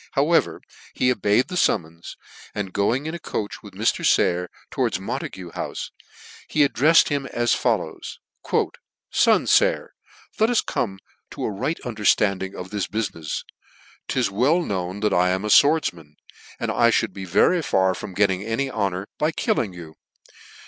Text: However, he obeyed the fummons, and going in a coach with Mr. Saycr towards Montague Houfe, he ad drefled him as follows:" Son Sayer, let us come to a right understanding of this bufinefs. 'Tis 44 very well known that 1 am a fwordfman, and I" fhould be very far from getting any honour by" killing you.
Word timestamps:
However, 0.13 0.63
he 0.95 1.11
obeyed 1.11 1.47
the 1.47 1.53
fummons, 1.55 2.15
and 2.55 2.73
going 2.73 3.05
in 3.05 3.13
a 3.13 3.19
coach 3.19 3.61
with 3.61 3.75
Mr. 3.75 4.03
Saycr 4.03 4.47
towards 4.71 4.99
Montague 4.99 5.51
Houfe, 5.51 5.91
he 6.47 6.63
ad 6.63 6.73
drefled 6.73 7.09
him 7.09 7.25
as 7.27 7.53
follows:" 7.53 8.17
Son 9.11 9.45
Sayer, 9.45 9.93
let 10.39 10.49
us 10.49 10.61
come 10.61 10.97
to 11.29 11.43
a 11.45 11.51
right 11.51 11.79
understanding 11.81 12.55
of 12.55 12.71
this 12.71 12.87
bufinefs. 12.87 13.43
'Tis 14.07 14.29
44 14.29 14.29
very 14.29 14.39
well 14.57 14.61
known 14.65 14.99
that 15.01 15.13
1 15.13 15.29
am 15.29 15.45
a 15.45 15.49
fwordfman, 15.49 16.13
and 16.59 16.71
I" 16.71 16.89
fhould 16.89 17.13
be 17.13 17.25
very 17.25 17.61
far 17.61 17.93
from 17.93 18.15
getting 18.15 18.41
any 18.43 18.71
honour 18.71 19.07
by" 19.19 19.29
killing 19.41 19.71
you. 19.71 19.93